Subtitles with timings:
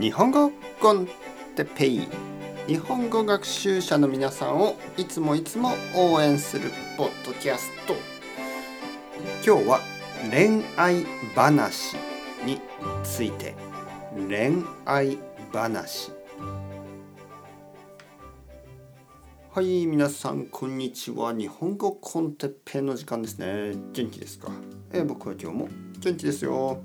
[0.00, 0.50] 日本語
[0.80, 1.06] コン
[1.54, 2.08] テペイ
[2.66, 7.92] 日本語学習者の皆さんをいつもいつも応援するポッドキャスト。
[9.44, 9.80] 今日は
[10.30, 11.04] 恋愛
[11.36, 11.96] 話
[12.46, 12.62] に
[13.04, 13.54] ついて
[14.16, 15.18] 恋愛
[15.52, 16.12] 話。
[19.52, 21.34] はい皆さんこんにちは。
[21.34, 23.74] 日本語コンテペイの時間ですね。
[23.92, 24.50] 元気ですか、
[24.94, 26.80] え、僕は今日も元気ですよ、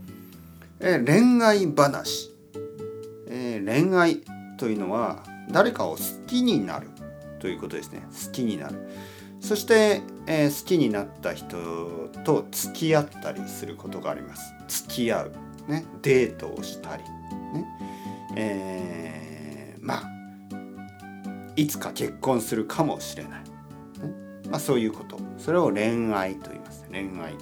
[0.81, 2.34] え、恋愛話、
[3.65, 4.21] 恋愛
[4.57, 5.97] というのは誰かを好
[6.27, 6.87] きになる
[7.39, 8.07] ということですね。
[8.25, 8.87] 好きになる。
[9.41, 14.53] そして、えー、好きになった人と付き合ったりすることがあります。
[14.67, 15.31] 付き合う、
[15.67, 17.65] ね、デートをしたり、ね。
[18.35, 20.15] えー、まあ
[21.55, 23.45] いつか結婚するかもしれない、ね。
[24.49, 25.17] まあ、そういうこと。
[25.37, 26.85] それを恋愛と言います。
[26.91, 27.35] 恋愛。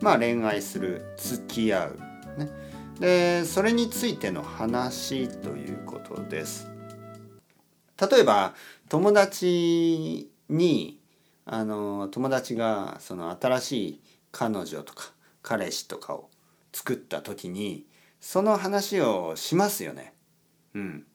[0.00, 1.98] まあ恋愛する付き合う。
[2.38, 2.67] ね。
[3.00, 6.68] でそれについての話ということです。
[8.10, 8.54] 例えば
[8.88, 11.00] 友達に
[11.44, 14.00] あの友達がその新しい
[14.32, 16.28] 彼女とか彼氏とかを
[16.72, 17.86] 作った時に
[18.20, 20.12] その話をしますよね。
[20.74, 21.06] うん。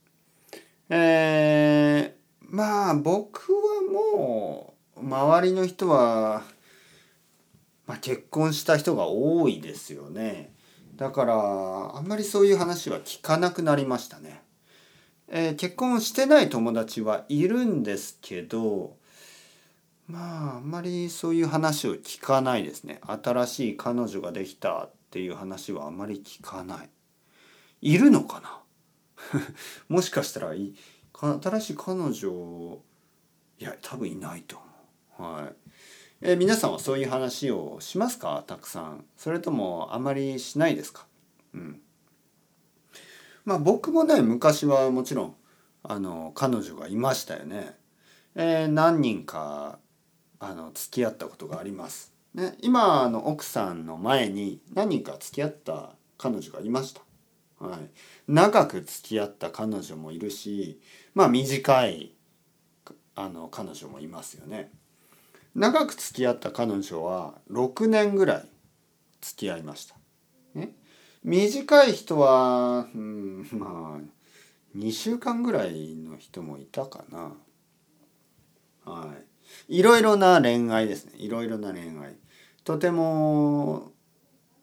[0.89, 6.43] えー、まあ僕はもう周りの人は、
[7.87, 10.52] まあ、結婚した人が多いですよね。
[10.95, 11.33] だから
[11.97, 14.41] あんまりそういう話は聞かなくなりましたね。
[15.27, 18.97] えー、結婚してない友達はいるんですけど
[20.07, 23.01] まああんまりそういう話を聞かないですね。
[23.07, 26.89] 新しい彼女ができたっていう話はあんまり聞かない。
[27.81, 28.61] いるのかな？
[29.89, 30.73] もしかしたらい
[31.13, 32.81] 新しい彼女
[33.59, 34.57] いや多分いないと
[35.17, 35.33] 思う。
[35.41, 35.62] はい
[36.25, 38.45] えー、皆さんはそういう話をしますか？
[38.47, 39.03] たくさん。
[39.17, 41.05] それともあまりしないですか？
[41.53, 41.81] うん。
[43.43, 45.35] まあ僕もね昔はもちろん
[45.83, 47.75] あの彼女がいましたよね、
[48.35, 49.79] えー、何人か
[50.39, 57.01] あの付き合ったことがあります、ね、今の奥さんの前に何人か付き合った彼女がいました。
[57.59, 57.79] はい、
[58.29, 60.79] 長く付き合った彼女もいるし
[61.15, 62.13] まあ短い
[63.13, 64.71] あの彼女もいますよね。
[65.55, 68.45] 長く付き合った彼女は6年ぐらい
[69.21, 69.95] 付き合いました。
[70.55, 70.71] ね、
[71.23, 77.33] 短い人は、うん、まあ2週間ぐらいの人もいたかな。
[78.85, 79.13] は
[79.67, 79.77] い。
[79.79, 81.13] いろいろな恋愛ですね。
[81.17, 82.15] いろいろな恋愛。
[82.63, 83.91] とても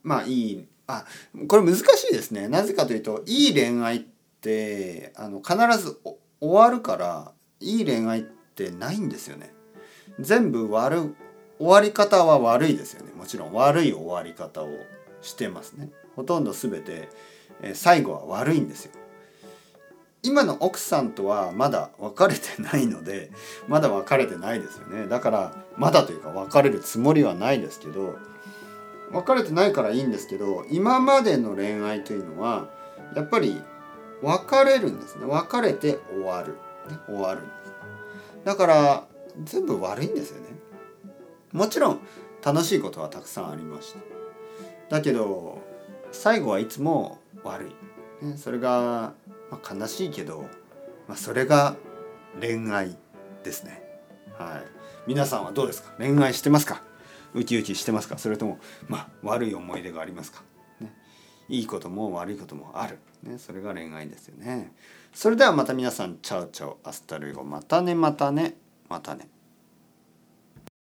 [0.03, 1.05] まあいいあ
[1.47, 2.49] これ難しいですね。
[2.49, 4.01] なぜかというといい恋愛っ
[4.41, 9.53] てあの必ず終わるからいい恋愛ってないんですよね。
[10.21, 11.15] 全部悪
[11.59, 13.13] 終わり方は悪いですよね。
[13.13, 14.69] もちろん悪い終わり方を
[15.21, 15.91] してますね。
[16.17, 17.09] ほとんど全て、
[17.63, 18.93] え最後は悪いんですよ。
[20.23, 23.31] 今の奥さんとはまだ別れてないので
[23.69, 25.07] まだ別れてないですよね。
[25.07, 28.17] だからまだというか別れるつもりはないですけど
[29.13, 32.69] 別れてないからいいんですけど今までの恋愛というのは
[33.17, 33.63] やっぱり
[34.23, 35.25] 別れるんですね。
[35.27, 36.53] 別れて終わる、
[36.91, 37.73] ね、終わるんです。
[38.45, 39.05] だから
[39.43, 40.49] 全部悪いんですよね。
[41.53, 42.01] もちろん
[42.45, 44.97] 楽しいことはたくさんありました。
[44.97, 45.59] だけど
[46.13, 47.69] 最後はいつも悪
[48.23, 49.15] い、ね、それが、
[49.51, 50.47] まあ、悲しいけど、
[51.09, 51.77] まあ、それが
[52.41, 52.97] 恋愛
[53.43, 53.83] ですね。
[54.39, 54.63] はい。
[55.07, 55.93] 皆さんはどうですか？
[55.99, 56.83] 恋愛してますか？
[57.35, 58.19] ウキウキしてますか？
[58.19, 58.59] それとも
[58.89, 60.43] まあ悪い思い出がありますか、
[60.81, 60.93] ね、
[61.49, 64.73] いいことも悪いこともある、ね、それが恋愛ですよね。
[65.13, 68.57] それではまた皆さんチャウチャウアスタルイゴまたねまたね。
[68.91, 69.40] またね。